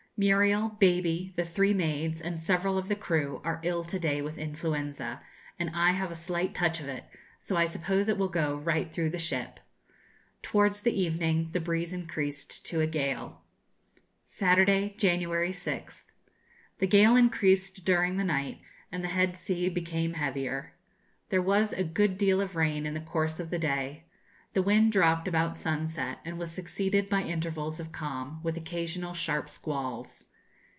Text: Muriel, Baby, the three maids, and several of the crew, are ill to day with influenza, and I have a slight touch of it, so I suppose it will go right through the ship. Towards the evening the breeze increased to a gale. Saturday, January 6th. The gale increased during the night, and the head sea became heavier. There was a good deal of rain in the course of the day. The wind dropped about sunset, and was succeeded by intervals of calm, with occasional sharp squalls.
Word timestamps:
Muriel, 0.17 0.69
Baby, 0.79 1.33
the 1.35 1.43
three 1.43 1.73
maids, 1.73 2.21
and 2.21 2.39
several 2.39 2.77
of 2.77 2.89
the 2.89 2.95
crew, 2.95 3.41
are 3.43 3.59
ill 3.63 3.83
to 3.85 3.97
day 3.97 4.21
with 4.21 4.37
influenza, 4.37 5.19
and 5.57 5.71
I 5.73 5.93
have 5.93 6.11
a 6.11 6.15
slight 6.15 6.53
touch 6.53 6.79
of 6.79 6.87
it, 6.87 7.05
so 7.39 7.57
I 7.57 7.65
suppose 7.65 8.07
it 8.07 8.19
will 8.19 8.27
go 8.29 8.55
right 8.55 8.93
through 8.93 9.09
the 9.09 9.17
ship. 9.17 9.59
Towards 10.43 10.81
the 10.81 10.93
evening 10.93 11.49
the 11.53 11.59
breeze 11.59 11.91
increased 11.91 12.63
to 12.67 12.81
a 12.81 12.85
gale. 12.85 13.41
Saturday, 14.21 14.93
January 14.95 15.49
6th. 15.49 16.03
The 16.77 16.85
gale 16.87 17.15
increased 17.15 17.83
during 17.83 18.17
the 18.17 18.23
night, 18.23 18.61
and 18.91 19.03
the 19.03 19.07
head 19.07 19.35
sea 19.39 19.69
became 19.69 20.13
heavier. 20.13 20.73
There 21.29 21.41
was 21.41 21.73
a 21.73 21.83
good 21.83 22.19
deal 22.19 22.41
of 22.41 22.55
rain 22.55 22.85
in 22.85 22.93
the 22.93 23.01
course 23.01 23.39
of 23.39 23.49
the 23.49 23.57
day. 23.57 24.03
The 24.53 24.61
wind 24.61 24.91
dropped 24.91 25.29
about 25.29 25.57
sunset, 25.57 26.19
and 26.25 26.37
was 26.37 26.51
succeeded 26.51 27.07
by 27.09 27.21
intervals 27.21 27.79
of 27.79 27.93
calm, 27.93 28.41
with 28.43 28.57
occasional 28.57 29.13
sharp 29.13 29.47
squalls. 29.47 30.25